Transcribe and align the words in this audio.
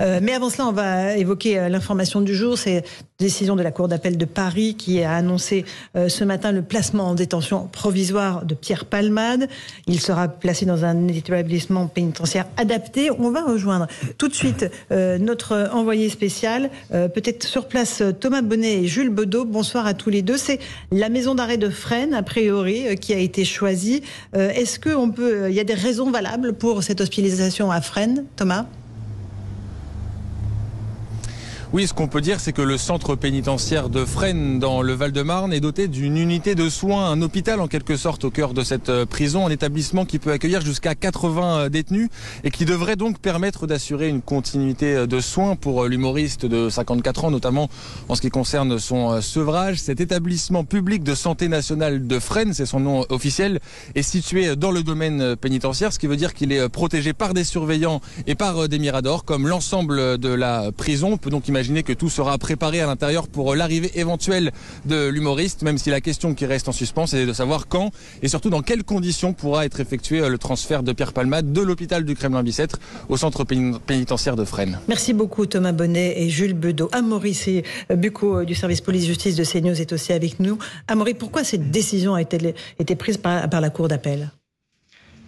mais 0.00 0.32
avant 0.32 0.50
cela, 0.50 0.66
on 0.66 0.72
va 0.72 1.16
évoquer 1.16 1.68
l'information 1.68 2.20
du 2.20 2.34
jour. 2.34 2.58
C'est 2.58 2.84
décision 3.18 3.54
de 3.54 3.62
la 3.62 3.70
Cour 3.70 3.86
d'appel 3.86 4.16
de 4.16 4.24
Paris 4.24 4.74
qui 4.74 5.02
a 5.02 5.14
annoncé 5.14 5.66
ce 5.94 6.24
matin 6.24 6.52
le 6.52 6.62
placement 6.62 7.08
en 7.08 7.14
détention 7.14 7.68
provisoire 7.70 8.46
de 8.46 8.54
Pierre 8.54 8.86
Palmade. 8.86 9.46
Il 9.86 10.00
sera 10.00 10.28
placé 10.28 10.64
dans 10.64 10.86
un 10.86 11.08
établissement 11.08 11.86
pénitentiaire 11.86 12.46
adapté. 12.56 13.10
On 13.10 13.30
va 13.30 13.42
rejoindre 13.42 13.88
tout 14.16 14.28
de 14.28 14.34
suite 14.34 14.66
notre 14.90 15.68
envoyé 15.72 16.08
spécial, 16.08 16.70
peut-être 16.90 17.44
sur 17.44 17.68
place 17.68 18.02
Thomas 18.20 18.42
Bonnet 18.42 18.82
et 18.82 18.86
Jules 18.86 19.10
Bedeau. 19.10 19.44
Bonsoir 19.44 19.86
à 19.86 19.92
tous 19.92 20.08
les 20.08 20.22
deux. 20.22 20.38
C'est 20.38 20.60
la 20.90 21.10
maison 21.10 21.34
d'arrêt 21.34 21.58
de 21.58 21.68
Fresnes, 21.68 22.14
a 22.14 22.22
priori, 22.22 22.96
qui 22.96 23.12
a 23.12 23.18
été 23.18 23.44
choisie. 23.44 24.02
Est-ce 24.32 24.80
qu'on 24.80 25.10
peut, 25.10 25.50
il 25.50 25.54
y 25.54 25.60
a 25.60 25.64
des 25.64 25.74
raisons 25.74 26.10
valables 26.10 26.54
pour 26.54 26.82
cette 26.82 27.02
hospitalisation 27.02 27.70
à 27.70 27.82
Fresnes, 27.82 28.24
Thomas? 28.36 28.64
Oui, 31.72 31.86
ce 31.86 31.94
qu'on 31.94 32.08
peut 32.08 32.20
dire, 32.20 32.40
c'est 32.40 32.52
que 32.52 32.62
le 32.62 32.76
centre 32.76 33.14
pénitentiaire 33.14 33.90
de 33.90 34.04
Fresnes, 34.04 34.58
dans 34.58 34.82
le 34.82 34.92
Val-de-Marne, 34.92 35.52
est 35.52 35.60
doté 35.60 35.86
d'une 35.86 36.16
unité 36.16 36.56
de 36.56 36.68
soins, 36.68 37.08
un 37.08 37.22
hôpital 37.22 37.60
en 37.60 37.68
quelque 37.68 37.96
sorte 37.96 38.24
au 38.24 38.30
cœur 38.30 38.54
de 38.54 38.64
cette 38.64 38.88
euh, 38.88 39.06
prison, 39.06 39.46
un 39.46 39.50
établissement 39.50 40.04
qui 40.04 40.18
peut 40.18 40.32
accueillir 40.32 40.62
jusqu'à 40.62 40.96
80 40.96 41.58
euh, 41.58 41.68
détenus 41.68 42.08
et 42.42 42.50
qui 42.50 42.64
devrait 42.64 42.96
donc 42.96 43.20
permettre 43.20 43.68
d'assurer 43.68 44.08
une 44.08 44.20
continuité 44.20 44.96
euh, 44.96 45.06
de 45.06 45.20
soins 45.20 45.54
pour 45.54 45.84
l'humoriste 45.84 46.44
de 46.44 46.68
54 46.70 47.26
ans, 47.26 47.30
notamment 47.30 47.70
en 48.08 48.16
ce 48.16 48.20
qui 48.20 48.30
concerne 48.30 48.80
son 48.80 49.20
sevrage. 49.20 49.76
Cet 49.76 50.00
établissement 50.00 50.64
public 50.64 51.04
de 51.04 51.14
santé 51.14 51.46
nationale 51.46 52.04
de 52.04 52.18
Fresnes, 52.18 52.52
c'est 52.52 52.66
son 52.66 52.80
nom 52.80 53.06
officiel, 53.10 53.60
est 53.94 54.02
situé 54.02 54.56
dans 54.56 54.72
le 54.72 54.82
domaine 54.82 55.36
pénitentiaire, 55.36 55.92
ce 55.92 56.00
qui 56.00 56.08
veut 56.08 56.16
dire 56.16 56.34
qu'il 56.34 56.50
est 56.50 56.68
protégé 56.68 57.12
par 57.12 57.32
des 57.32 57.44
surveillants 57.44 58.00
et 58.26 58.34
par 58.34 58.68
des 58.68 58.80
miradors, 58.80 59.24
comme 59.24 59.46
l'ensemble 59.46 60.18
de 60.18 60.28
la 60.30 60.72
prison. 60.72 61.12
On 61.12 61.16
peut 61.16 61.30
donc 61.30 61.46
imaginer 61.46 61.59
Imaginez 61.60 61.82
que 61.82 61.92
tout 61.92 62.08
sera 62.08 62.38
préparé 62.38 62.80
à 62.80 62.86
l'intérieur 62.86 63.28
pour 63.28 63.54
l'arrivée 63.54 63.90
éventuelle 63.96 64.50
de 64.86 65.08
l'humoriste, 65.08 65.60
même 65.60 65.76
si 65.76 65.90
la 65.90 66.00
question 66.00 66.32
qui 66.32 66.46
reste 66.46 66.70
en 66.70 66.72
suspens, 66.72 67.06
c'est 67.06 67.26
de 67.26 67.32
savoir 67.34 67.68
quand 67.68 67.90
et 68.22 68.28
surtout 68.28 68.48
dans 68.48 68.62
quelles 68.62 68.82
conditions 68.82 69.34
pourra 69.34 69.66
être 69.66 69.78
effectué 69.78 70.20
euh, 70.20 70.30
le 70.30 70.38
transfert 70.38 70.82
de 70.82 70.92
Pierre 70.94 71.12
Palmade 71.12 71.52
de 71.52 71.60
l'hôpital 71.60 72.06
du 72.06 72.14
Kremlin-Bicêtre 72.14 72.78
au 73.10 73.18
centre 73.18 73.44
pénitentiaire 73.44 74.36
de 74.36 74.44
Fresnes. 74.46 74.78
Merci 74.88 75.12
beaucoup 75.12 75.44
Thomas 75.44 75.72
Bonnet 75.72 76.14
et 76.16 76.30
Jules 76.30 76.54
Bedeau. 76.54 76.88
Amaury 76.92 77.36
euh, 77.90 77.94
Bucco 77.94 78.38
euh, 78.38 78.44
du 78.46 78.54
service 78.54 78.80
police-justice 78.80 79.36
de 79.36 79.44
CNews 79.44 79.78
est 79.78 79.92
aussi 79.92 80.14
avec 80.14 80.40
nous. 80.40 80.56
Amaury, 80.88 81.12
pourquoi 81.12 81.44
cette 81.44 81.70
décision 81.70 82.14
a 82.14 82.22
été, 82.22 82.54
été 82.78 82.96
prise 82.96 83.18
par 83.18 83.60
la 83.60 83.68
Cour 83.68 83.88
d'appel? 83.88 84.30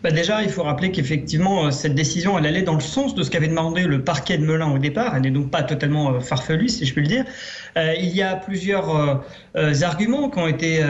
Bah 0.03 0.11
déjà, 0.11 0.43
il 0.43 0.49
faut 0.49 0.65
rappeler 0.65 0.91
qu'effectivement, 0.91 1.67
euh, 1.67 1.71
cette 1.71 1.95
décision, 1.95 2.37
elle 2.37 2.47
allait 2.47 2.63
dans 2.63 2.75
le 2.75 2.81
sens 2.81 3.15
de 3.15 3.23
ce 3.23 3.31
qu'avait 3.31 3.47
demandé 3.47 3.85
le 3.85 4.03
parquet 4.03 4.37
de 4.37 4.45
Melun 4.45 4.73
au 4.73 4.79
départ. 4.79 5.15
Elle 5.15 5.23
n'est 5.23 5.31
donc 5.31 5.51
pas 5.51 5.63
totalement 5.63 6.15
euh, 6.15 6.21
farfelue, 6.21 6.69
si 6.69 6.85
je 6.87 6.93
puis 6.93 7.03
le 7.03 7.09
dire. 7.09 7.25
Euh, 7.77 7.95
il 7.97 8.09
y 8.09 8.21
a 8.21 8.35
plusieurs 8.35 9.23
arguments 9.83 10.29
qui 10.29 10.39
ont 10.39 10.49
été, 10.49 10.81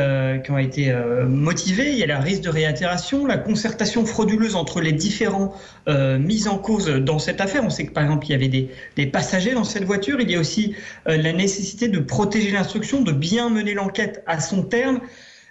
qui 0.44 0.50
ont 0.50 0.58
été 0.58 0.92
motivés. 1.28 1.92
Il 1.92 1.98
y 1.98 2.02
a 2.02 2.06
la 2.06 2.18
risque 2.18 2.42
de 2.42 2.48
réitération, 2.48 3.26
la 3.26 3.38
concertation 3.38 4.04
frauduleuse 4.04 4.56
entre 4.56 4.80
les 4.80 4.92
différents 4.92 5.54
mises 5.86 6.48
en 6.48 6.58
cause 6.58 6.88
dans 6.88 7.18
cette 7.18 7.40
affaire. 7.40 7.62
On 7.64 7.70
sait 7.70 7.86
que, 7.86 7.92
par 7.92 8.02
exemple, 8.02 8.26
il 8.26 8.30
y 8.30 8.34
avait 8.34 8.48
des, 8.48 8.70
des 8.96 9.06
passagers 9.06 9.52
dans 9.52 9.64
cette 9.64 9.84
voiture. 9.84 10.20
Il 10.20 10.30
y 10.30 10.34
a 10.34 10.40
aussi 10.40 10.74
la 11.06 11.32
nécessité 11.32 11.88
de 11.88 12.00
protéger 12.00 12.50
l'instruction, 12.50 13.02
de 13.02 13.12
bien 13.12 13.48
mener 13.48 13.74
l'enquête 13.74 14.22
à 14.26 14.40
son 14.40 14.62
terme. 14.62 15.00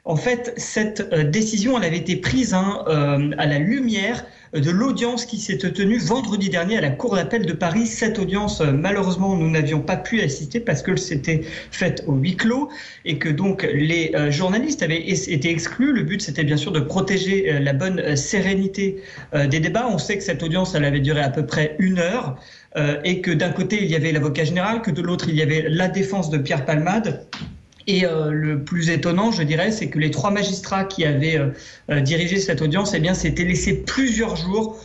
En 0.04 0.16
fait, 0.16 0.54
cette 0.58 1.08
euh, 1.14 1.24
décision, 1.24 1.78
elle 1.78 1.84
avait 1.84 1.98
été 1.98 2.16
prise 2.16 2.56
hein, 2.56 2.84
euh, 2.88 3.30
à 3.38 3.46
la 3.46 3.60
lumière 3.60 4.26
de 4.52 4.72
l'audience 4.72 5.26
qui 5.26 5.38
s'est 5.38 5.60
tenue 5.60 6.00
vendredi 6.00 6.50
dernier 6.50 6.76
à 6.78 6.82
la 6.82 6.90
Cour 6.90 7.16
d'appel 7.16 7.46
de 7.46 7.54
Paris. 7.54 7.86
Cette 7.86 8.18
audience, 8.18 8.62
euh, 8.62 8.72
malheureusement, 8.72 9.36
nous 9.36 9.50
n'avions 9.50 9.80
pas 9.80 9.98
pu 9.98 10.20
assister 10.22 10.60
parce 10.60 10.82
que 10.82 10.96
c'était 10.96 11.42
fait 11.70 12.04
au 12.08 12.14
huis 12.14 12.36
clos 12.36 12.70
et 13.06 13.20
que 13.20 13.30
donc 13.30 13.62
les 13.62 14.12
journalistes 14.32 14.82
avaient 14.82 15.08
été 15.08 15.50
exclus. 15.52 15.94
Le 15.94 16.02
but, 16.02 16.20
c'était 16.22 16.44
bien 16.44 16.58
sûr 16.58 16.72
de 16.72 16.80
protéger 16.80 17.60
la 17.60 17.74
bonne 17.74 18.16
sérénité 18.16 19.02
des 19.34 19.60
débats. 19.60 19.88
On 19.88 19.98
sait 19.98 20.18
que 20.18 20.24
cette 20.24 20.42
audience, 20.44 20.74
elle 20.76 20.86
avait 20.86 21.00
duré 21.00 21.22
à 21.22 21.30
peu 21.30 21.46
près 21.46 21.76
une 21.80 22.00
heure 22.00 22.38
et 23.04 23.22
que 23.22 23.32
d'un 23.32 23.52
côté, 23.52 23.80
il 23.84 23.90
y 23.90 23.96
avait 23.96 24.12
l'avocat 24.12 24.44
général, 24.44 24.82
que 24.82 24.92
de 24.92 25.02
l'autre, 25.02 25.30
il 25.30 25.36
y 25.36 25.42
avait 25.42 25.66
la 25.70 25.88
défense 25.88 26.30
de 26.30 26.38
Pierre 26.38 26.66
Palmade. 26.66 27.26
Et 27.88 28.06
euh, 28.06 28.32
le 28.32 28.64
plus 28.64 28.90
étonnant, 28.90 29.32
je 29.32 29.44
dirais, 29.44 29.72
c'est 29.72 29.90
que 29.90 30.00
les 30.00 30.12
trois 30.12 30.32
magistrats 30.32 30.84
qui 30.84 31.06
avaient 31.06 31.38
euh, 31.38 31.50
euh, 31.90 32.00
dirigé 32.00 32.38
cette 32.38 32.62
audience, 32.62 32.94
eh 32.94 33.00
bien, 33.00 33.14
s'étaient 33.14 33.44
laissés 33.44 33.84
plusieurs 33.84 34.36
jours 34.36 34.80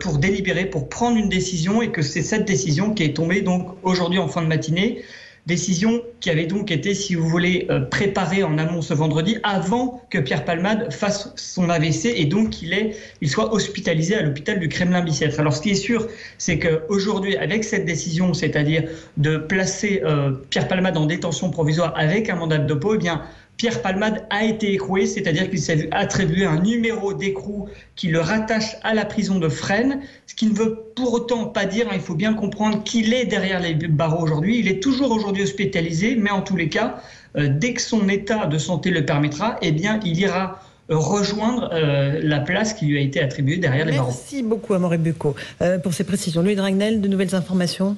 pour 0.00 0.18
délibérer, 0.18 0.66
pour 0.66 0.90
prendre 0.90 1.16
une 1.16 1.30
décision, 1.30 1.80
et 1.80 1.90
que 1.90 2.02
c'est 2.02 2.20
cette 2.20 2.44
décision 2.44 2.92
qui 2.92 3.02
est 3.02 3.16
tombée 3.16 3.40
donc 3.40 3.68
aujourd'hui 3.82 4.18
en 4.18 4.28
fin 4.28 4.42
de 4.42 4.46
matinée. 4.46 5.02
Décision 5.46 6.00
qui 6.20 6.30
avait 6.30 6.46
donc 6.46 6.70
été, 6.70 6.94
si 6.94 7.14
vous 7.14 7.28
voulez, 7.28 7.66
euh, 7.68 7.80
préparée 7.80 8.42
en 8.42 8.56
amont 8.56 8.80
ce 8.80 8.94
vendredi, 8.94 9.36
avant 9.42 10.02
que 10.08 10.18
Pierre 10.18 10.46
Palmade 10.46 10.90
fasse 10.90 11.34
son 11.36 11.68
AVC 11.68 12.06
et 12.16 12.24
donc 12.24 12.48
qu'il 12.48 12.94
il 13.20 13.28
soit 13.28 13.52
hospitalisé 13.52 14.14
à 14.14 14.22
l'hôpital 14.22 14.58
du 14.58 14.70
Kremlin-Bicêtre. 14.70 15.38
Alors, 15.38 15.52
ce 15.52 15.60
qui 15.60 15.70
est 15.70 15.74
sûr, 15.74 16.08
c'est 16.38 16.58
qu'aujourd'hui, 16.58 17.36
avec 17.36 17.62
cette 17.64 17.84
décision, 17.84 18.32
c'est-à-dire 18.32 18.84
de 19.18 19.36
placer 19.36 20.00
euh, 20.04 20.32
Pierre 20.48 20.66
Palmade 20.66 20.96
en 20.96 21.04
détention 21.04 21.50
provisoire 21.50 21.92
avec 21.94 22.30
un 22.30 22.36
mandat 22.36 22.56
de 22.56 22.72
dépôt, 22.72 22.94
eh 22.94 22.98
bien, 22.98 23.22
Pierre 23.56 23.82
Palmade 23.82 24.26
a 24.30 24.44
été 24.44 24.72
écroué, 24.72 25.06
c'est-à-dire 25.06 25.48
qu'il 25.48 25.60
s'est 25.60 25.76
vu 25.76 25.88
attribuer 25.92 26.44
un 26.44 26.60
numéro 26.60 27.14
d'écrou 27.14 27.68
qui 27.94 28.08
le 28.08 28.20
rattache 28.20 28.76
à 28.82 28.94
la 28.94 29.04
prison 29.04 29.38
de 29.38 29.48
Fresnes, 29.48 30.00
ce 30.26 30.34
qui 30.34 30.46
ne 30.46 30.54
veut 30.54 30.84
pour 30.96 31.12
autant 31.12 31.46
pas 31.46 31.64
dire, 31.64 31.86
hein, 31.88 31.94
il 31.94 32.00
faut 32.00 32.14
bien 32.14 32.34
comprendre 32.34 32.82
qu'il 32.82 33.14
est 33.14 33.26
derrière 33.26 33.60
les 33.60 33.74
barreaux 33.74 34.22
aujourd'hui, 34.22 34.58
il 34.58 34.68
est 34.68 34.82
toujours 34.82 35.10
aujourd'hui 35.12 35.44
hospitalisé, 35.44 36.16
mais 36.16 36.30
en 36.30 36.42
tous 36.42 36.56
les 36.56 36.68
cas, 36.68 37.00
euh, 37.36 37.48
dès 37.48 37.74
que 37.74 37.80
son 37.80 38.08
état 38.08 38.46
de 38.46 38.58
santé 38.58 38.90
le 38.90 39.04
permettra, 39.04 39.56
eh 39.62 39.72
bien, 39.72 40.00
il 40.04 40.18
ira 40.18 40.60
rejoindre 40.88 41.70
euh, 41.72 42.20
la 42.22 42.40
place 42.40 42.74
qui 42.74 42.86
lui 42.86 42.98
a 42.98 43.00
été 43.00 43.20
attribuée 43.20 43.56
derrière 43.56 43.86
les 43.86 43.92
barreaux. 43.92 44.08
Merci 44.08 44.42
beaucoup, 44.42 44.74
Amaury 44.74 44.98
Bucco, 44.98 45.34
euh, 45.62 45.78
pour 45.78 45.94
ces 45.94 46.04
précisions. 46.04 46.42
Louis 46.42 46.56
Dragnel, 46.56 47.00
de 47.00 47.08
nouvelles 47.08 47.34
informations? 47.34 47.96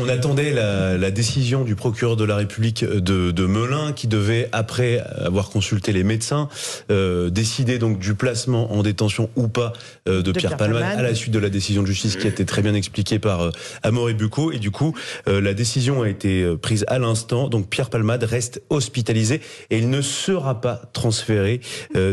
On 0.00 0.08
attendait 0.08 0.52
la, 0.52 1.10
décision 1.10 1.64
du 1.64 1.74
procureur 1.74 2.16
de 2.16 2.24
la 2.24 2.36
République 2.36 2.84
de, 2.84 3.30
de, 3.30 3.46
Melun 3.46 3.92
qui 3.92 4.06
devait, 4.06 4.48
après 4.52 5.02
avoir 5.16 5.50
consulté 5.50 5.92
les 5.92 6.04
médecins, 6.04 6.48
euh, 6.90 7.30
décider 7.30 7.78
donc 7.78 7.98
du 7.98 8.14
placement 8.14 8.72
en 8.72 8.82
détention 8.82 9.28
ou 9.36 9.48
pas 9.48 9.72
euh, 10.08 10.22
de, 10.22 10.32
Pierre, 10.32 10.56
Palman 10.56 10.82
à 10.82 11.02
la 11.02 11.14
suite 11.14 11.32
de 11.32 11.38
la 11.38 11.48
décision 11.48 11.82
de 11.82 11.86
justice 11.86 12.16
qui 12.16 12.26
a 12.26 12.30
été 12.30 12.44
très 12.44 12.62
bien 12.62 12.74
expliquée 12.74 13.18
par 13.18 13.40
euh, 13.40 13.50
Amaury 13.82 14.14
Bucco. 14.14 14.52
Et 14.52 14.58
du 14.58 14.70
coup, 14.70 14.94
euh, 15.28 15.40
la 15.40 15.54
décision 15.54 16.02
a 16.02 16.08
été 16.08 16.42
euh, 16.42 16.56
prise 16.56 16.84
à 16.88 16.98
l'instant. 16.98 17.48
Donc 17.48 17.68
Pierre 17.68 17.90
Palmade 17.90 18.24
reste 18.24 18.62
hospitalisé 18.70 19.40
et 19.70 19.78
il 19.78 19.90
ne 19.90 20.00
sera 20.00 20.60
pas 20.60 20.82
transféré 20.92 21.60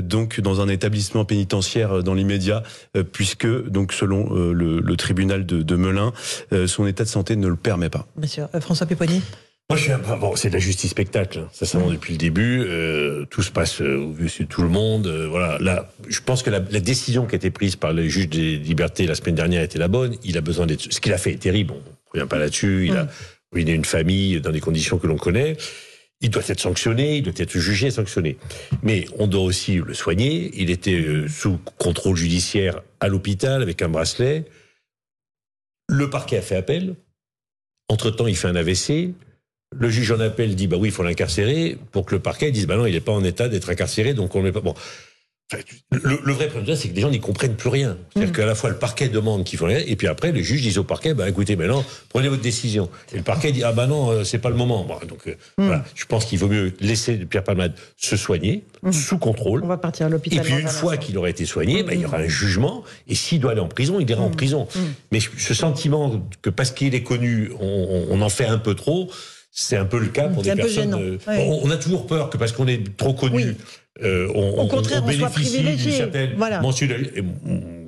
donc 0.02 0.40
dans 0.40 0.62
un 0.62 0.68
établissement 0.68 1.26
pénitentiaire 1.26 2.04
dans 2.04 2.14
l'immédiat, 2.14 2.64
puisque 3.12 3.48
donc 3.68 3.94
selon 3.94 4.34
le, 4.34 4.80
le, 4.80 4.96
tribunal 4.96 5.46
de, 5.46 5.62
de 5.62 5.76
Melun, 5.76 6.14
son 6.68 6.88
état 6.88 7.04
de 7.04 7.10
santé 7.10 7.17
ne 7.30 7.48
le 7.48 7.56
permet 7.56 7.90
pas. 7.90 8.08
Monsieur 8.18 8.46
euh, 8.54 8.62
François 8.62 8.88
Péponi 8.88 9.22
moi, 9.70 9.78
je 9.78 9.84
suis 9.84 9.92
un 9.92 9.98
bon, 9.98 10.34
c'est 10.38 10.48
de 10.48 10.54
la 10.54 10.60
justice 10.60 10.92
spectacle, 10.92 11.44
ça 11.52 11.66
ça 11.66 11.78
mmh. 11.78 11.92
depuis 11.92 12.14
le 12.14 12.18
début. 12.18 12.64
Euh, 12.66 13.26
tout 13.26 13.42
se 13.42 13.52
passe 13.52 13.82
euh, 13.82 13.98
au 13.98 14.14
vu 14.14 14.32
de 14.40 14.46
tout 14.46 14.62
le 14.62 14.70
monde. 14.70 15.08
voilà. 15.30 15.58
Là, 15.60 15.92
je 16.08 16.22
pense 16.22 16.42
que 16.42 16.50
la, 16.50 16.62
décision 16.62 17.26
qui 17.26 17.36
a 17.36 17.36
été 17.36 17.52
prise 17.52 17.76
par 17.76 17.92
le 17.92 18.08
juge 18.08 18.30
des 18.30 18.56
libertés 18.56 19.06
la 19.06 19.16
semaine 19.16 19.36
dernière 19.36 19.62
était 19.62 19.78
la 19.78 19.90
bonne. 19.90 20.16
Il 20.24 20.38
a 20.38 20.42
besoin 20.42 20.68
d'être. 20.68 20.94
Ce 20.94 21.02
qu'il 21.02 21.12
a 21.12 21.18
fait 21.18 21.34
est 21.34 21.42
terrible. 21.42 21.74
On 21.74 21.76
ne 21.76 22.22
revient 22.22 22.30
pas 22.30 22.38
là-dessus. 22.38 22.86
Il 22.88 22.96
a 22.96 23.04
mmh. 23.04 23.10
ruiné 23.52 23.74
une 23.74 23.84
famille 23.84 24.40
dans 24.40 24.52
des 24.52 24.62
conditions 24.62 25.00
que 25.00 25.08
l'on 25.08 25.18
connaît. 25.18 25.58
Il 26.22 26.30
doit 26.30 26.44
être 26.48 26.62
sanctionné, 26.62 27.18
il 27.18 27.24
doit 27.24 27.34
être 27.36 27.58
jugé 27.58 27.88
et 27.88 27.92
sanctionné. 27.92 28.38
Mais 28.84 29.04
on 29.20 29.28
doit 29.28 29.44
aussi 29.44 29.82
le 29.86 29.94
soigner. 29.94 30.50
Il 30.54 30.70
était 30.70 31.06
sous 31.28 31.60
contrôle 31.78 32.16
judiciaire 32.16 32.84
à 33.02 33.10
l'hôpital 33.10 33.62
avec 33.62 33.82
un 33.82 33.90
bracelet. 33.90 34.46
Le 35.90 36.10
parquet 36.10 36.38
a 36.38 36.42
fait 36.42 36.56
appel. 36.56 36.96
Entre-temps, 37.90 38.28
il 38.28 38.36
fait 38.36 38.48
un 38.48 38.56
AVC. 38.56 39.14
Le 39.78 39.90
juge 39.90 40.12
en 40.12 40.20
appel 40.20 40.56
dit 40.56 40.68
bah 40.68 40.78
oui, 40.80 40.90
il 40.90 40.92
faut 40.92 41.04
l'incarcérer 41.04 41.78
pour 41.92 42.06
que 42.06 42.16
le 42.16 42.22
parquet 42.22 42.52
dise 42.52 42.68
bah 42.68 42.78
non, 42.78 42.86
il 42.86 42.94
n'est 42.94 43.02
pas 43.02 43.12
en 43.12 43.24
état 43.24 43.50
d'être 43.50 43.70
incarcéré, 43.70 44.14
donc 44.14 44.36
on 44.36 44.40
ne 44.40 44.46
met 44.46 44.52
pas. 44.52 44.62
Bon, 44.62 44.74
le, 45.92 46.34
vrai 46.34 46.48
problème, 46.48 46.76
c'est 46.76 46.90
que 46.90 46.96
les 46.96 47.02
gens 47.02 47.10
n'y 47.10 47.22
comprennent 47.22 47.56
plus 47.56 47.70
rien. 47.70 47.98
C'est-à-dire 48.12 48.34
mm. 48.34 48.36
qu'à 48.36 48.46
la 48.46 48.56
fois 48.56 48.70
le 48.70 48.78
parquet 48.78 49.08
demande 49.08 49.46
qu'il 49.46 49.58
faut 49.58 49.66
rien, 49.66 49.82
et 49.86 49.96
puis 49.96 50.08
après 50.08 50.32
le 50.32 50.42
juge 50.42 50.62
dit 50.62 50.78
au 50.78 50.84
parquet, 50.84 51.14
bah 51.14 51.30
écoutez, 51.30 51.56
maintenant 51.56 51.86
prenez 52.10 52.28
votre 52.28 52.42
décision. 52.42 52.90
Et 53.14 53.18
le 53.18 53.24
parquet 53.24 53.52
dit 53.54 53.64
ah 53.64 53.72
bah 53.72 53.88
non, 53.88 54.10
euh, 54.12 54.24
c'est 54.24 54.40
pas 54.40 54.50
le 54.50 54.56
moment. 54.56 54.86
donc 55.08 55.28
euh, 55.28 55.32
mm. 55.58 55.66
voilà, 55.66 55.86
je 55.96 56.06
pense 56.06 56.26
qu'il 56.26 56.40
vaut 56.40 56.50
mieux 56.50 56.74
laisser 56.82 57.16
Pierre 57.18 57.44
Palmade 57.44 57.74
se 57.96 58.18
soigner 58.18 58.66
mm. 58.84 58.92
sous 58.92 59.18
contrôle. 59.18 59.64
On 59.64 59.68
va 59.68 59.78
partir 59.78 60.08
à 60.08 60.10
l'hôpital. 60.10 60.40
Et 60.40 60.42
puis 60.42 60.62
une 60.62 60.68
fois 60.68 60.98
qu'il 60.98 61.18
aurait 61.18 61.32
été 61.32 61.46
soigné, 61.46 61.84
bah, 61.84 61.94
il 61.94 62.02
y 62.02 62.06
aura 62.06 62.18
un 62.18 62.28
jugement. 62.28 62.84
Et 63.08 63.16
s'il 63.16 63.40
doit 63.40 63.52
aller 63.52 63.62
en 63.62 63.70
prison, 63.70 64.00
il 64.00 64.10
ira 64.10 64.22
en 64.22 64.30
prison. 64.30 64.68
Mais 65.12 65.20
ce 65.20 65.54
sentiment 65.54 66.22
que 66.42 66.50
parce 66.50 66.72
qu'il 66.72 66.94
est 66.94 67.04
connu, 67.04 67.52
on, 67.60 68.22
en 68.22 68.30
fait 68.30 68.46
un 68.46 68.58
peu 68.58 68.76
trop. 68.76 69.10
C'est 69.60 69.78
un 69.78 69.86
peu 69.86 69.98
le 69.98 70.08
cas 70.08 70.28
pour 70.28 70.44
des 70.44 70.54
personnes. 70.54 70.94
Euh, 70.94 71.18
on, 71.28 71.72
a 71.72 71.78
toujours 71.78 72.06
peur 72.06 72.30
que 72.30 72.38
parce 72.38 72.52
qu'on 72.52 72.68
est 72.68 72.96
trop 72.96 73.14
connu, 73.14 73.56
euh, 74.04 74.28
on, 74.36 74.62
Au 74.62 74.68
contraire, 74.68 75.04
on, 75.06 75.12
soit 75.12 75.18
bénéficie 75.30 75.52
d'une 75.58 75.64
privilégié. 75.64 75.92
certaine 75.98 76.30
Voilà. 76.38 76.62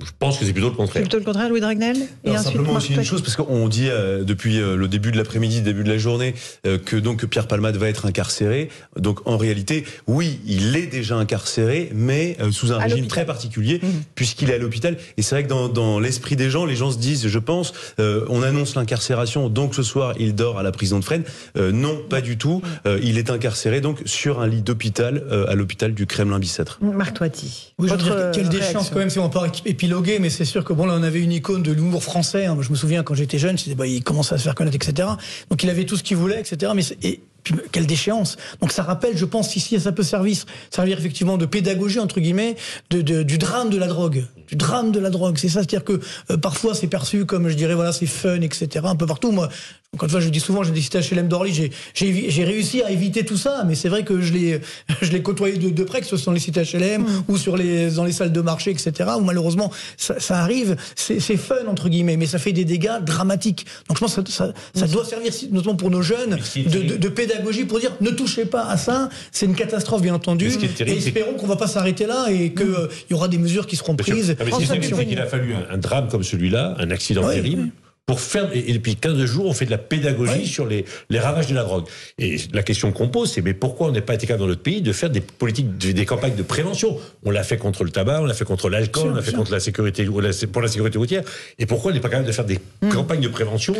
Je 0.02 0.10
pense 0.18 0.38
que 0.38 0.44
c'est 0.46 0.52
plutôt 0.52 0.68
le 0.68 0.72
C'est 0.72 0.76
contraire. 0.78 1.02
plutôt 1.02 1.18
le 1.18 1.24
contraire, 1.24 1.48
Louis 1.50 1.60
Dragnel? 1.60 1.96
Et 1.96 2.28
Alors, 2.30 2.40
ensuite, 2.40 2.52
simplement 2.56 2.76
aussi 2.78 2.94
une 2.94 3.04
chose, 3.04 3.20
parce 3.22 3.36
qu'on 3.36 3.68
dit 3.68 3.88
euh, 3.88 4.24
depuis 4.24 4.58
euh, 4.58 4.76
le 4.76 4.88
début 4.88 5.12
de 5.12 5.16
l'après-midi, 5.18 5.60
début 5.60 5.84
de 5.84 5.90
la 5.90 5.98
journée, 5.98 6.34
euh, 6.66 6.78
que 6.78 6.96
donc 6.96 7.26
Pierre 7.26 7.46
Palmade 7.46 7.76
va 7.76 7.88
être 7.88 8.06
incarcéré. 8.06 8.70
Donc 8.98 9.20
en 9.26 9.36
réalité, 9.36 9.84
oui, 10.06 10.40
il 10.46 10.74
est 10.76 10.86
déjà 10.86 11.16
incarcéré, 11.16 11.90
mais 11.94 12.36
euh, 12.40 12.50
sous 12.50 12.72
un 12.72 12.78
À 12.78 12.84
régime 12.84 13.06
très 13.08 13.26
particulier, 13.26 13.78
Mhm. 13.82 13.90
puisqu'il 14.14 14.50
est 14.50 14.54
à 14.54 14.58
l'hôpital. 14.58 14.96
Et 15.18 15.22
c'est 15.22 15.34
vrai 15.34 15.44
que 15.44 15.48
dans, 15.48 15.68
dans 15.68 16.00
l'esprit 16.00 16.36
des 16.36 16.48
gens, 16.50 16.64
les 16.64 16.76
gens 16.76 16.90
se 16.90 16.98
disent, 16.98 17.28
je 17.28 17.38
pense, 17.38 17.72
euh, 17.98 18.24
on 18.30 18.42
annonce 18.42 18.74
l'incarcération, 18.76 19.48
donc 19.48 19.74
ce 19.74 19.82
soir 19.82 20.14
il 20.18 20.34
dort 20.34 20.58
à 20.58 20.62
la 20.62 20.72
prison 20.72 20.98
de 20.98 21.04
Fresnes. 21.04 21.24
Euh, 21.56 21.72
non, 21.72 21.98
pas 22.08 22.20
du 22.22 22.38
tout. 22.38 22.62
Euh, 22.86 22.98
il 23.02 23.18
est 23.18 23.30
incarcéré 23.30 23.80
donc 23.80 24.00
sur 24.06 24.40
un 24.40 24.46
lit 24.46 24.62
d'hôpital 24.62 25.22
euh, 25.30 25.46
à 25.48 25.54
l'hôpital 25.54 25.92
du 25.94 25.99
Kremlin-Bicêtre. 26.06 26.78
Marc 26.82 27.14
Toiti. 27.18 27.72
Oui, 27.78 27.88
Votre, 27.88 28.30
quelle 28.32 28.46
euh, 28.46 28.48
déchéance 28.48 28.90
quand 28.90 28.98
même 28.98 29.10
si 29.10 29.18
on 29.18 29.28
part 29.28 29.46
épiloguer, 29.64 30.18
mais 30.18 30.30
c'est 30.30 30.44
sûr 30.44 30.64
que 30.64 30.72
bon 30.72 30.86
là 30.86 30.94
on 30.98 31.02
avait 31.02 31.20
une 31.20 31.32
icône 31.32 31.62
de 31.62 31.72
l'humour 31.72 32.02
français. 32.02 32.46
hein. 32.46 32.54
Moi, 32.54 32.62
je 32.64 32.70
me 32.70 32.76
souviens 32.76 33.02
quand 33.02 33.14
j'étais 33.14 33.38
jeune, 33.38 33.56
c'était 33.58 33.74
bah, 33.74 33.86
il 33.86 34.02
commençait 34.02 34.34
à 34.34 34.38
se 34.38 34.44
faire 34.44 34.54
connaître, 34.54 34.76
etc. 34.76 35.08
Donc 35.50 35.62
il 35.62 35.70
avait 35.70 35.84
tout 35.84 35.96
ce 35.96 36.02
qu'il 36.02 36.16
voulait, 36.16 36.40
etc. 36.40 36.72
Mais 36.74 36.82
et 37.02 37.22
puis, 37.42 37.54
quelle 37.72 37.86
déchéance. 37.86 38.36
Donc 38.60 38.70
ça 38.70 38.82
rappelle, 38.82 39.16
je 39.16 39.24
pense 39.24 39.56
ici 39.56 39.80
ça 39.80 39.92
peut 39.92 40.02
servir, 40.02 40.36
servir 40.70 40.98
effectivement 40.98 41.38
de 41.38 41.46
pédagogie 41.46 41.98
entre 41.98 42.20
guillemets 42.20 42.56
de, 42.90 43.00
de- 43.00 43.22
du 43.22 43.38
drame 43.38 43.70
de 43.70 43.78
la 43.78 43.86
drogue, 43.86 44.24
du 44.48 44.56
drame 44.56 44.92
de 44.92 44.98
la 45.00 45.08
drogue. 45.10 45.38
C'est 45.38 45.48
ça, 45.48 45.60
c'est-à-dire 45.60 45.84
que 45.84 46.00
euh, 46.30 46.36
parfois 46.36 46.74
c'est 46.74 46.86
perçu 46.86 47.24
comme 47.24 47.48
je 47.48 47.54
dirais 47.54 47.74
voilà 47.74 47.92
c'est 47.92 48.04
fun, 48.06 48.40
etc. 48.42 48.68
Un 48.84 48.96
peu 48.96 49.06
partout. 49.06 49.32
Moi, 49.32 49.48
encore 49.94 50.06
une 50.06 50.10
fois, 50.12 50.20
je 50.20 50.28
dis 50.28 50.38
souvent, 50.38 50.62
j'ai 50.62 50.70
des 50.70 50.80
cités 50.80 51.00
HLM 51.00 51.26
d'Orly, 51.26 51.72
j'ai 51.94 52.44
réussi 52.44 52.80
à 52.82 52.92
éviter 52.92 53.24
tout 53.24 53.36
ça, 53.36 53.64
mais 53.66 53.74
c'est 53.74 53.88
vrai 53.88 54.04
que 54.04 54.20
je 54.20 54.32
l'ai 54.32 54.60
je 55.02 55.10
l'ai 55.10 55.20
côtoyé 55.20 55.56
de, 55.58 55.68
de 55.68 55.82
près, 55.84 56.00
que 56.00 56.06
ce 56.06 56.16
soit 56.16 56.26
dans 56.26 56.32
les 56.34 56.38
sites 56.40 56.56
HLM 56.56 57.04
ou 57.26 57.36
sur 57.36 57.56
les 57.56 57.90
dans 57.90 58.04
les 58.04 58.12
salles 58.12 58.30
de 58.30 58.40
marché, 58.40 58.70
etc. 58.70 58.92
Où 59.18 59.22
malheureusement 59.22 59.72
ça, 59.96 60.20
ça 60.20 60.38
arrive, 60.38 60.76
c'est 60.94 61.18
fun 61.36 61.56
entre 61.66 61.88
guillemets, 61.88 62.16
mais 62.16 62.26
ça 62.26 62.38
fait 62.38 62.52
des 62.52 62.64
dégâts 62.64 63.00
dramatiques. 63.04 63.66
Donc 63.88 63.96
je 63.96 64.00
pense 64.02 64.14
que 64.14 64.30
ça, 64.30 64.52
ça, 64.74 64.80
ça 64.80 64.86
doit 64.86 65.04
servir 65.04 65.32
notamment 65.50 65.74
pour 65.76 65.90
nos 65.90 66.02
jeunes 66.02 66.30
de, 66.30 66.36
de, 66.36 66.70
terrible- 66.70 66.98
de 67.00 67.08
pédagogie 67.08 67.64
pour 67.64 67.80
dire 67.80 67.90
ne 68.00 68.10
touchez 68.10 68.44
pas 68.44 68.66
à 68.68 68.76
ça, 68.76 69.08
c'est 69.32 69.46
une 69.46 69.56
catastrophe 69.56 70.02
bien 70.02 70.14
entendu. 70.14 70.44
Mais 70.46 70.50
ce 70.52 70.58
qui 70.58 70.66
est 70.66 70.68
terrible, 70.68 70.96
et 70.98 71.00
espérons 71.04 71.34
qu'on 71.34 71.48
va 71.48 71.56
pas 71.56 71.66
s'arrêter 71.66 72.06
là 72.06 72.28
et 72.30 72.52
que 72.52 72.62
euh, 72.62 72.88
il 73.08 73.12
y 73.12 73.14
aura 73.14 73.26
des 73.26 73.38
mesures 73.38 73.66
qui 73.66 73.74
seront 73.74 73.96
prises. 73.96 74.36
Ah, 74.38 74.44
c'est 74.60 74.78
qu'il 75.04 75.18
a 75.18 75.26
fallu 75.26 75.52
un, 75.52 75.74
un 75.74 75.78
drame 75.78 76.06
comme 76.08 76.22
celui-là, 76.22 76.76
un 76.78 76.90
accident 76.92 77.26
Ouais, 77.26 77.34
terrible. 77.34 77.70
Pour 78.06 78.20
faire, 78.20 78.50
et 78.52 78.70
et 78.70 78.72
depuis 78.72 78.96
15 78.96 79.24
jours, 79.24 79.46
on 79.46 79.52
fait 79.52 79.66
de 79.66 79.70
la 79.70 79.78
pédagogie 79.78 80.32
Ouais. 80.40 80.44
sur 80.44 80.66
les, 80.66 80.84
les 81.10 81.18
ravages 81.20 81.46
de 81.46 81.54
la 81.54 81.62
drogue. 81.62 81.84
Et 82.18 82.38
la 82.52 82.62
question 82.64 82.90
qu'on 82.90 83.08
pose, 83.08 83.30
c'est 83.32 83.40
mais 83.42 83.54
pourquoi 83.54 83.86
on 83.86 83.92
n'est 83.92 84.00
pas 84.00 84.14
été 84.14 84.26
capable 84.26 84.40
dans 84.40 84.48
notre 84.48 84.62
pays 84.62 84.82
de 84.82 84.92
faire 84.92 85.10
des 85.10 85.20
politiques, 85.20 85.78
de- 85.78 85.92
des 85.92 86.06
campagnes 86.06 86.34
de 86.34 86.42
prévention? 86.42 86.98
On 87.24 87.30
l'a 87.30 87.44
fait 87.44 87.56
contre 87.56 87.84
le 87.84 87.90
tabac, 87.90 88.20
on 88.22 88.24
l'a 88.24 88.34
fait 88.34 88.44
contre 88.44 88.68
l'alcool, 88.68 89.12
on 89.12 89.14
l'a 89.14 89.22
fait 89.22 89.30
sûr. 89.30 89.38
contre 89.38 89.52
la 89.52 89.60
sécurité, 89.60 90.04
pour 90.04 90.60
la 90.62 90.68
sécurité 90.68 90.98
routière. 90.98 91.22
Et 91.60 91.66
pourquoi 91.66 91.92
on 91.92 91.94
n'est 91.94 92.00
pas 92.00 92.08
capable 92.08 92.26
de 92.26 92.32
faire 92.32 92.44
des 92.46 92.58
campagnes 92.90 93.20
de 93.20 93.28
prévention 93.28 93.74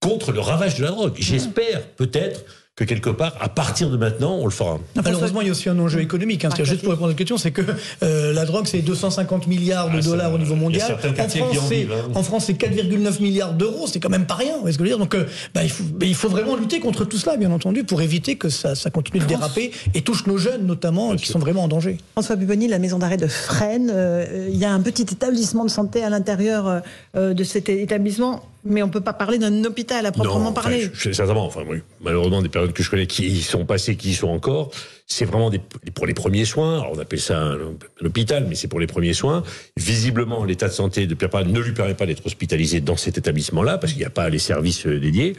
contre 0.00 0.30
le 0.30 0.38
ravage 0.40 0.76
de 0.76 0.82
la 0.84 0.90
drogue? 0.90 1.14
J'espère 1.18 1.82
peut-être 1.96 2.44
que 2.84 2.88
quelque 2.88 3.10
part, 3.10 3.34
à 3.40 3.48
partir 3.48 3.90
de 3.90 3.96
maintenant, 3.96 4.36
on 4.36 4.44
le 4.44 4.50
fera. 4.50 4.78
Malheureusement, 4.96 5.40
il 5.40 5.46
y 5.46 5.50
a 5.50 5.52
aussi 5.52 5.68
un 5.68 5.78
enjeu 5.78 6.00
économique. 6.00 6.44
Hein. 6.44 6.50
Juste 6.56 6.82
pour 6.82 6.90
répondre 6.90 7.06
à 7.06 7.08
votre 7.08 7.18
question, 7.18 7.38
c'est 7.38 7.50
que 7.50 7.62
euh, 8.02 8.32
la 8.32 8.44
drogue, 8.44 8.66
c'est 8.66 8.80
250 8.80 9.46
milliards 9.46 9.90
de 9.90 9.98
Ah, 9.98 10.02
ça, 10.02 10.10
dollars 10.10 10.34
au 10.34 10.38
niveau 10.38 10.54
mondial. 10.54 10.92
En 10.92 10.98
France, 10.98 11.32
c'est 11.68 11.82
hein. 11.82 12.10
en 12.14 12.22
France, 12.22 12.44
c'est 12.46 12.54
4,9 12.54 13.22
milliards 13.22 13.54
d'euros. 13.54 13.86
C'est 13.86 14.00
quand 14.00 14.08
même 14.08 14.26
pas 14.26 14.34
rien. 14.34 14.54
Vous 14.54 14.60
voyez 14.62 14.72
ce 14.72 14.78
que 14.78 14.84
je 14.84 14.90
veux 14.90 14.96
dire 14.96 14.98
Donc, 14.98 15.14
euh, 15.14 15.26
bah, 15.54 15.62
il, 15.62 15.70
faut, 15.70 15.84
il 16.00 16.14
faut 16.14 16.28
vraiment 16.28 16.56
lutter 16.56 16.80
contre 16.80 17.04
tout 17.04 17.18
cela, 17.18 17.36
bien 17.36 17.52
entendu, 17.52 17.84
pour 17.84 18.02
éviter 18.02 18.36
que 18.36 18.48
ça, 18.48 18.74
ça 18.74 18.90
continue 18.90 19.20
de 19.20 19.26
déraper 19.26 19.70
et 19.94 20.02
touche 20.02 20.26
nos 20.26 20.38
jeunes, 20.38 20.66
notamment, 20.66 21.14
qui 21.16 21.26
sont 21.26 21.38
vraiment 21.38 21.64
en 21.64 21.68
danger. 21.68 21.98
François 22.12 22.36
Pupponi, 22.36 22.68
la 22.68 22.78
maison 22.78 22.98
d'arrêt 22.98 23.16
de 23.16 23.26
Fresnes, 23.26 23.90
euh, 23.92 24.48
il 24.50 24.58
y 24.58 24.64
a 24.64 24.72
un 24.72 24.80
petit 24.80 25.02
établissement 25.02 25.64
de 25.64 25.70
santé 25.70 26.02
à 26.02 26.10
l'intérieur 26.10 26.82
de 27.14 27.44
cet 27.44 27.68
établissement, 27.68 28.42
mais 28.64 28.82
on 28.82 28.86
ne 28.86 28.92
peut 28.92 29.00
pas 29.00 29.12
parler 29.12 29.38
d'un 29.38 29.64
hôpital 29.64 30.06
à 30.06 30.12
proprement 30.12 30.50
enfin, 30.50 30.62
parler. 30.62 30.82
je- 30.82 30.90
je- 31.10 31.12
sincèrement, 31.12 31.44
enfin, 31.46 31.62
oui, 31.68 31.78
malheureusement, 32.00 32.42
des 32.42 32.48
périodes 32.48 32.72
que 32.72 32.82
je 32.82 32.90
connais 32.90 33.06
qui 33.06 33.26
y 33.26 33.42
sont 33.42 33.64
passées, 33.64 33.96
qui 33.96 34.10
y 34.10 34.14
sont 34.14 34.28
encore, 34.28 34.70
c'est 35.06 35.24
vraiment 35.24 35.50
des, 35.50 35.60
pour 35.94 36.06
les 36.06 36.14
premiers 36.14 36.44
soins. 36.44 36.80
Alors, 36.80 36.92
on 36.94 36.98
appelle 36.98 37.20
ça 37.20 37.38
un, 37.38 37.54
un 37.56 38.04
hôpital, 38.06 38.46
mais 38.48 38.54
c'est 38.54 38.68
pour 38.68 38.80
les 38.80 38.86
premiers 38.86 39.12
soins. 39.14 39.42
Visiblement, 39.76 40.44
l'état 40.44 40.68
de 40.68 40.72
santé 40.72 41.06
de 41.06 41.14
Pierre 41.14 41.44
ne 41.46 41.60
lui 41.60 41.72
permet 41.72 41.94
pas 41.94 42.06
d'être 42.06 42.24
hospitalisé 42.24 42.80
dans 42.80 42.96
cet 42.96 43.18
établissement-là, 43.18 43.78
parce 43.78 43.92
qu'il 43.92 44.00
n'y 44.00 44.06
a 44.06 44.10
pas 44.10 44.28
les 44.28 44.38
services 44.38 44.86
euh, 44.86 45.00
dédiés. 45.00 45.34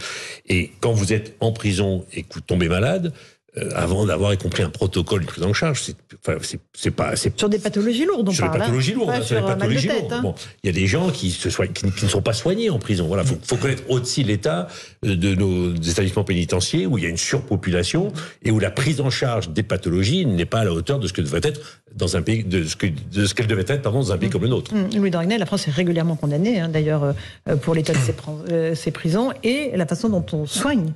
Et 0.47 0.71
quand 0.81 0.91
vous 0.91 1.13
êtes 1.13 1.35
en 1.39 1.51
prison 1.51 2.05
et 2.13 2.23
que 2.23 2.33
vous 2.35 2.41
tombez 2.41 2.67
malade, 2.67 3.13
euh, 3.57 3.69
avant 3.75 4.05
d'avoir 4.05 4.33
y 4.33 4.37
compris 4.37 4.63
un 4.63 4.69
protocole 4.69 5.21
de 5.21 5.25
prise 5.27 5.43
en 5.43 5.53
charge, 5.53 5.81
c'est, 5.83 5.95
enfin, 6.25 6.37
c'est, 6.41 6.59
c'est 6.73 6.91
pas, 6.91 7.15
c'est 7.15 7.37
Sur 7.37 7.49
des 7.49 7.59
pathologies 7.59 8.05
lourdes, 8.05 8.29
on 8.29 8.31
sur 8.31 8.45
parle. 8.45 8.57
hein. 8.57 8.59
pathologies 8.65 8.93
lourdes, 8.93 9.09
hein, 9.11 9.21
sur 9.21 9.35
les 9.35 9.41
sur 9.41 9.47
pathologies 9.57 9.87
tête, 9.87 9.99
lourdes. 10.01 10.13
hein. 10.13 10.21
Bon, 10.23 10.35
il 10.63 10.67
y 10.67 10.69
a 10.69 10.73
des 10.73 10.87
gens 10.87 11.09
qui, 11.11 11.29
se 11.31 11.49
soignent- 11.49 11.71
qui, 11.71 11.91
qui 11.91 12.05
ne 12.05 12.09
sont 12.09 12.21
pas 12.21 12.33
soignés 12.33 12.69
en 12.69 12.79
prison. 12.79 13.05
Voilà, 13.07 13.23
faut, 13.23 13.37
faut 13.45 13.57
connaître 13.57 13.83
aussi 13.89 14.23
l'état 14.23 14.67
euh, 15.05 15.15
de 15.15 15.35
nos 15.35 15.73
établissements 15.75 16.23
pénitentiaires 16.23 16.91
où 16.91 16.97
il 16.97 17.03
y 17.03 17.07
a 17.07 17.09
une 17.09 17.17
surpopulation 17.17 18.11
et 18.43 18.51
où 18.51 18.59
la 18.59 18.71
prise 18.71 19.01
en 19.01 19.09
charge 19.09 19.49
des 19.49 19.63
pathologies 19.63 20.25
n'est 20.25 20.45
pas 20.45 20.59
à 20.61 20.65
la 20.65 20.73
hauteur 20.73 20.99
de 20.99 21.07
ce 21.07 21.13
que 21.13 21.21
devrait 21.21 21.41
être 21.43 21.81
dans 21.95 22.17
un 22.17 22.21
pays, 22.23 22.43
de 22.43 22.63
ce 22.63 22.75
que, 22.75 22.87
de 22.87 23.25
ce 23.27 23.35
qu'elle 23.35 23.45
devait 23.47 23.65
être 23.67 23.83
pardon, 23.83 23.99
dans 23.99 24.11
un 24.13 24.17
pays 24.17 24.29
comme 24.31 24.41
le 24.41 24.47
nôtre. 24.47 24.73
Hum, 24.73 24.89
Louis 24.95 25.11
Dragnel, 25.11 25.39
la 25.39 25.45
France 25.45 25.67
est 25.67 25.71
régulièrement 25.71 26.15
condamnée, 26.15 26.59
hein, 26.59 26.69
d'ailleurs, 26.69 27.03
euh, 27.47 27.55
pour 27.57 27.75
l'état 27.75 27.93
de 27.93 27.99
ses, 27.99 28.13
pr- 28.13 28.49
euh, 28.51 28.73
ses 28.73 28.89
prisons 28.89 29.31
et 29.43 29.71
la 29.75 29.85
façon 29.85 30.09
dont 30.09 30.25
on 30.33 30.47
soigne 30.47 30.91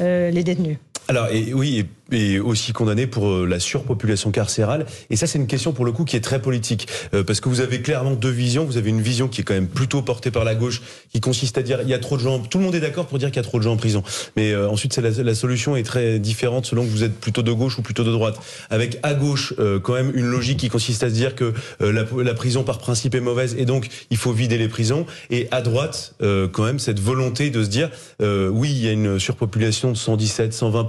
euh, 0.00 0.30
les 0.30 0.42
détenus. 0.42 0.78
Alors 1.08 1.28
et, 1.28 1.52
oui, 1.54 1.78
et, 1.78 1.86
et 2.12 2.40
aussi 2.40 2.72
condamné 2.72 3.06
pour 3.06 3.28
euh, 3.28 3.46
la 3.46 3.60
surpopulation 3.60 4.30
carcérale. 4.30 4.86
Et 5.10 5.16
ça, 5.16 5.26
c'est 5.26 5.38
une 5.38 5.46
question 5.46 5.72
pour 5.72 5.84
le 5.84 5.92
coup 5.92 6.04
qui 6.04 6.16
est 6.16 6.20
très 6.20 6.40
politique, 6.40 6.88
Euh, 7.14 7.24
parce 7.24 7.40
que 7.40 7.48
vous 7.48 7.60
avez 7.60 7.80
clairement 7.80 8.12
deux 8.12 8.30
visions. 8.30 8.64
Vous 8.64 8.76
avez 8.76 8.90
une 8.90 9.00
vision 9.00 9.28
qui 9.28 9.40
est 9.40 9.44
quand 9.44 9.54
même 9.54 9.68
plutôt 9.68 10.02
portée 10.02 10.30
par 10.30 10.44
la 10.44 10.54
gauche, 10.54 10.82
qui 11.12 11.20
consiste 11.20 11.58
à 11.58 11.62
dire 11.62 11.80
il 11.82 11.88
y 11.88 11.94
a 11.94 11.98
trop 11.98 12.16
de 12.16 12.22
gens. 12.22 12.38
Tout 12.40 12.58
le 12.58 12.64
monde 12.64 12.74
est 12.74 12.80
d'accord 12.80 13.06
pour 13.06 13.18
dire 13.18 13.28
qu'il 13.28 13.36
y 13.36 13.44
a 13.44 13.48
trop 13.48 13.58
de 13.58 13.64
gens 13.64 13.72
en 13.72 13.76
prison. 13.76 14.02
Mais 14.36 14.52
euh, 14.52 14.68
ensuite, 14.68 14.96
la, 14.96 15.10
la 15.10 15.34
solution 15.34 15.76
est 15.76 15.82
très 15.82 16.18
différente 16.18 16.66
selon 16.66 16.84
que 16.84 16.90
vous 16.90 17.04
êtes 17.04 17.18
plutôt 17.18 17.42
de 17.42 17.52
gauche 17.52 17.78
ou 17.78 17.82
plutôt 17.82 18.04
de 18.04 18.10
droite. 18.12 18.36
Avec 18.70 18.98
à 19.02 19.14
gauche 19.14 19.54
euh, 19.58 19.80
quand 19.80 19.94
même 19.94 20.12
une 20.14 20.26
logique 20.26 20.58
qui 20.58 20.68
consiste 20.68 21.02
à 21.02 21.08
se 21.08 21.14
dire 21.14 21.34
que 21.34 21.52
euh, 21.82 21.92
la, 21.92 22.04
la 22.22 22.34
prison 22.34 22.62
par 22.62 22.78
principe 22.78 23.14
est 23.14 23.20
mauvaise 23.20 23.54
et 23.58 23.64
donc 23.64 23.88
il 24.10 24.16
faut 24.16 24.32
vider 24.32 24.58
les 24.58 24.68
prisons. 24.68 25.06
Et 25.30 25.48
à 25.50 25.62
droite, 25.62 26.14
euh, 26.22 26.48
quand 26.48 26.64
même 26.64 26.78
cette 26.78 27.00
volonté 27.00 27.50
de 27.50 27.62
se 27.62 27.68
dire 27.68 27.90
oui, 28.20 28.70
il 28.70 28.84
y 28.84 28.88
a 28.88 28.92
une 28.92 29.18
surpopulation 29.18 29.92
de 29.92 29.96
117, 29.96 30.52
120 30.52 30.86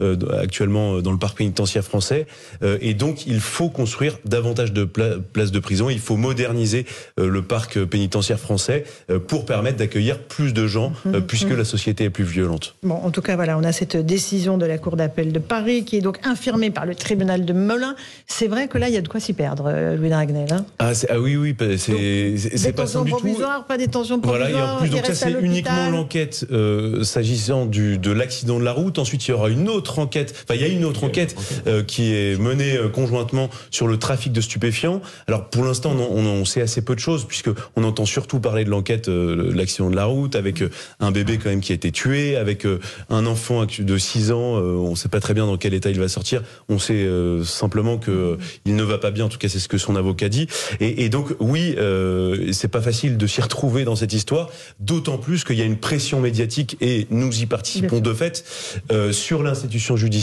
euh, 0.00 0.16
actuellement 0.42 0.96
euh, 0.96 1.00
dans 1.02 1.12
le 1.12 1.18
parc 1.18 1.38
pénitentiaire 1.38 1.84
français, 1.84 2.26
euh, 2.62 2.78
et 2.80 2.94
donc 2.94 3.26
il 3.26 3.40
faut 3.40 3.68
construire 3.70 4.18
davantage 4.24 4.72
de 4.72 4.84
pla- 4.84 5.16
places 5.32 5.52
de 5.52 5.60
prison. 5.60 5.88
Il 5.88 6.00
faut 6.00 6.16
moderniser 6.16 6.84
euh, 7.18 7.28
le 7.28 7.42
parc 7.42 7.82
pénitentiaire 7.84 8.38
français 8.38 8.84
pour 9.28 9.44
permettre 9.46 9.78
d'accueillir 9.78 10.18
plus 10.18 10.52
de 10.52 10.66
gens, 10.66 10.92
euh, 11.06 11.20
puisque 11.20 11.50
la 11.50 11.64
société 11.64 12.04
est 12.04 12.10
plus 12.10 12.24
violente. 12.24 12.74
Bon, 12.82 12.94
en 12.94 13.10
tout 13.10 13.22
cas, 13.22 13.36
voilà, 13.36 13.56
on 13.58 13.64
a 13.64 13.72
cette 13.72 13.96
décision 13.96 14.58
de 14.58 14.66
la 14.66 14.78
Cour 14.78 14.96
d'appel 14.96 15.32
de 15.32 15.38
Paris 15.38 15.84
qui 15.84 15.96
est 15.96 16.00
donc 16.00 16.18
infirmée 16.24 16.70
par 16.70 16.86
le 16.86 16.94
tribunal 16.94 17.44
de 17.44 17.52
Melun. 17.52 17.94
C'est 18.26 18.48
vrai 18.48 18.68
que 18.68 18.78
là, 18.78 18.88
il 18.88 18.94
y 18.94 18.98
a 18.98 19.00
de 19.00 19.08
quoi 19.08 19.20
s'y 19.20 19.32
perdre, 19.32 19.70
Louis 19.96 20.08
Dragnel. 20.10 20.52
Hein. 20.52 20.64
Ah, 20.78 20.92
ah 21.08 21.20
oui, 21.20 21.36
oui, 21.36 21.54
c'est 21.78 22.72
pas 22.74 22.86
simple 22.86 23.06
du 23.06 23.12
tout. 23.12 23.38
pas 23.68 23.78
détention 23.78 24.20
provisoire. 24.20 24.48
Voilà, 24.50 24.50
et 24.50 24.62
en 24.62 24.78
plus, 24.78 24.90
donc 24.90 25.06
ça 25.06 25.14
c'est 25.14 25.32
uniquement 25.40 25.90
l'enquête 25.90 26.46
euh, 26.50 27.02
s'agissant 27.02 27.66
de 27.66 28.10
l'accident 28.12 28.58
de 28.58 28.64
la 28.64 28.72
route. 28.72 28.98
Ensuite, 28.98 29.26
il 29.26 29.30
y 29.30 29.34
aura 29.34 29.48
une 29.48 29.68
autre 29.68 29.98
enquête. 29.98 30.31
Enfin, 30.44 30.54
il 30.54 30.60
y 30.60 30.64
a 30.64 30.68
une 30.68 30.84
autre 30.84 31.04
enquête 31.04 31.34
euh, 31.66 31.82
qui 31.82 32.12
est 32.14 32.38
menée 32.40 32.76
euh, 32.76 32.88
conjointement 32.88 33.50
sur 33.70 33.86
le 33.88 33.98
trafic 33.98 34.32
de 34.32 34.40
stupéfiants. 34.40 35.00
Alors, 35.26 35.50
pour 35.50 35.64
l'instant, 35.64 35.94
on, 35.98 36.18
on, 36.18 36.26
on 36.26 36.44
sait 36.44 36.62
assez 36.62 36.82
peu 36.82 36.94
de 36.94 37.00
choses 37.00 37.24
puisque 37.26 37.50
on 37.76 37.84
entend 37.84 38.06
surtout 38.06 38.40
parler 38.40 38.64
de 38.64 38.70
l'enquête 38.70 39.08
euh, 39.08 39.50
de 39.50 39.56
l'accident 39.56 39.90
de 39.90 39.96
la 39.96 40.04
route 40.06 40.36
avec 40.36 40.62
euh, 40.62 40.70
un 41.00 41.10
bébé 41.10 41.38
quand 41.38 41.50
même 41.50 41.60
qui 41.60 41.72
a 41.72 41.74
été 41.74 41.92
tué, 41.92 42.36
avec 42.36 42.64
euh, 42.66 42.80
un 43.10 43.26
enfant 43.26 43.64
de 43.66 43.98
6 43.98 44.32
ans. 44.32 44.56
euh, 44.58 44.74
on 44.76 44.90
ne 44.90 44.96
sait 44.96 45.08
pas 45.08 45.20
très 45.20 45.34
bien 45.34 45.46
dans 45.46 45.56
quel 45.56 45.74
état 45.74 45.90
il 45.90 45.98
va 45.98 46.08
sortir. 46.08 46.42
On 46.68 46.78
sait 46.78 46.94
euh, 46.94 47.44
simplement 47.44 47.98
que 47.98 48.10
euh, 48.10 48.36
il 48.64 48.76
ne 48.76 48.82
va 48.82 48.98
pas 48.98 49.10
bien. 49.10 49.26
En 49.26 49.28
tout 49.28 49.38
cas, 49.38 49.48
c'est 49.48 49.58
ce 49.58 49.68
que 49.68 49.78
son 49.78 49.96
avocat 49.96 50.28
dit. 50.28 50.46
Et, 50.80 51.04
et 51.04 51.08
donc, 51.08 51.28
oui, 51.40 51.74
euh, 51.78 52.52
c'est 52.52 52.68
pas 52.68 52.80
facile 52.80 53.16
de 53.16 53.26
s'y 53.26 53.40
retrouver 53.40 53.84
dans 53.84 53.96
cette 53.96 54.12
histoire, 54.12 54.50
d'autant 54.80 55.18
plus 55.18 55.44
qu'il 55.44 55.56
y 55.56 55.62
a 55.62 55.64
une 55.64 55.76
pression 55.78 56.20
médiatique 56.20 56.76
et 56.80 57.06
nous 57.10 57.40
y 57.40 57.46
participons 57.46 58.00
de 58.00 58.12
fait 58.14 58.44
euh, 58.90 59.12
sur 59.12 59.42
l'institution 59.42 59.96
judiciaire. 59.96 60.21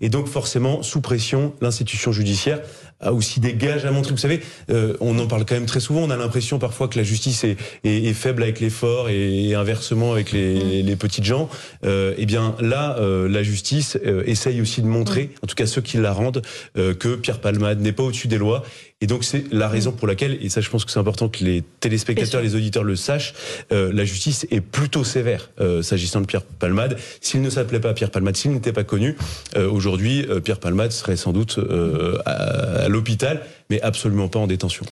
Et 0.00 0.08
donc, 0.08 0.26
forcément, 0.26 0.82
sous 0.82 1.00
pression, 1.00 1.54
l'institution 1.60 2.12
judiciaire 2.12 2.60
a 3.00 3.12
aussi 3.12 3.40
des 3.40 3.54
gages 3.54 3.84
à 3.84 3.90
montrer. 3.90 4.12
Vous 4.12 4.18
savez, 4.18 4.40
euh, 4.70 4.96
on 5.00 5.18
en 5.18 5.26
parle 5.26 5.44
quand 5.44 5.54
même 5.54 5.66
très 5.66 5.80
souvent. 5.80 6.00
On 6.00 6.10
a 6.10 6.16
l'impression 6.16 6.58
parfois 6.58 6.88
que 6.88 6.98
la 6.98 7.04
justice 7.04 7.44
est, 7.44 7.56
est, 7.84 8.04
est 8.04 8.12
faible 8.14 8.42
avec 8.42 8.60
les 8.60 8.70
forts 8.70 9.08
et, 9.08 9.54
inversement 9.54 10.12
avec 10.12 10.32
les, 10.32 10.82
les 10.82 10.96
petites 10.96 11.24
gens. 11.24 11.48
Euh, 11.84 12.14
eh 12.16 12.26
bien 12.26 12.54
là, 12.60 12.96
euh, 12.98 13.28
la 13.28 13.42
justice 13.42 13.98
euh, 14.04 14.22
essaye 14.26 14.60
aussi 14.60 14.82
de 14.82 14.86
montrer, 14.86 15.30
en 15.42 15.46
tout 15.46 15.54
cas 15.54 15.66
ceux 15.66 15.80
qui 15.80 15.96
la 15.96 16.12
rendent, 16.12 16.42
euh, 16.76 16.94
que 16.94 17.16
Pierre 17.16 17.40
Palmade 17.40 17.80
n'est 17.80 17.92
pas 17.92 18.02
au-dessus 18.02 18.28
des 18.28 18.38
lois. 18.38 18.64
Et 19.00 19.06
donc 19.06 19.22
c'est 19.22 19.44
la 19.52 19.68
raison 19.68 19.92
pour 19.92 20.08
laquelle, 20.08 20.38
et 20.42 20.48
ça 20.48 20.60
je 20.60 20.68
pense 20.70 20.84
que 20.84 20.90
c'est 20.90 20.98
important 20.98 21.28
que 21.28 21.44
les 21.44 21.62
téléspectateurs, 21.78 22.42
les 22.42 22.56
auditeurs 22.56 22.82
le 22.82 22.96
sachent, 22.96 23.32
euh, 23.70 23.92
la 23.92 24.04
justice 24.04 24.44
est 24.50 24.60
plutôt 24.60 25.04
sévère 25.04 25.50
euh, 25.60 25.82
s'agissant 25.82 26.20
de 26.20 26.26
Pierre 26.26 26.42
Palmade. 26.42 26.98
S'il 27.20 27.40
ne 27.40 27.48
s'appelait 27.48 27.78
pas 27.78 27.94
Pierre 27.94 28.10
Palmade, 28.10 28.36
s'il 28.36 28.50
n'était 28.50 28.72
pas 28.72 28.82
connu, 28.82 29.16
euh, 29.56 29.70
aujourd'hui 29.70 30.26
Pierre 30.42 30.58
Palmade 30.58 30.90
serait 30.90 31.16
sans 31.16 31.32
doute 31.32 31.60
à, 32.26 32.87
à 32.88 32.90
l'hôpital, 32.90 33.42
mais 33.70 33.80
absolument 33.82 34.28
pas 34.28 34.38
en 34.38 34.46
détention. 34.46 34.86